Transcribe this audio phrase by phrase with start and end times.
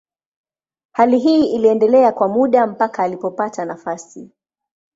[0.91, 4.29] Hali hii iliendelea kwa muda mpaka alipopata nafasi.